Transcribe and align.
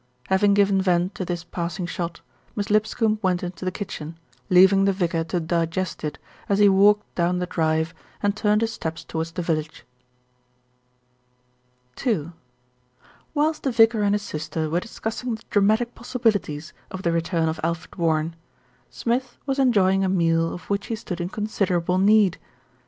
Having 0.29 0.55
given 0.55 0.81
vent 0.81 1.13
to 1.13 1.23
this 1.23 1.43
passing 1.43 1.85
shot, 1.85 2.21
Miss 2.55 2.71
Lip 2.71 2.85
scombe 2.87 3.19
went 3.21 3.43
into 3.43 3.63
the 3.65 3.71
kitchen, 3.71 4.17
leaving 4.49 4.85
the 4.85 4.91
vicar 4.93 5.23
to 5.25 5.39
digest 5.39 6.03
it 6.03 6.17
as 6.49 6.57
he 6.57 6.67
walked 6.67 7.13
down 7.13 7.37
the 7.37 7.45
drive 7.45 7.93
and 8.23 8.35
turned 8.35 8.61
his 8.61 8.73
steps 8.73 9.03
towards 9.03 9.33
the 9.33 9.43
village. 9.43 9.85
II 12.03 12.31
Whilst 13.35 13.61
the 13.61 13.71
vicar 13.71 14.01
and 14.01 14.15
his 14.15 14.23
sister 14.23 14.71
were 14.71 14.79
discussing 14.79 15.35
the 15.35 15.43
dramatic 15.51 15.93
possibilities 15.93 16.73
of 16.89 17.03
the 17.03 17.11
return 17.11 17.47
of 17.47 17.59
Alfred 17.61 17.95
Warren, 17.97 18.35
Smith 18.89 19.37
was 19.45 19.59
enjoying 19.59 20.03
a 20.03 20.09
meal 20.09 20.51
of 20.51 20.67
which 20.67 20.87
he 20.87 20.95
stood 20.95 21.21
in 21.21 21.29
con 21.29 21.45
siderable 21.45 22.01
need. 22.01 22.39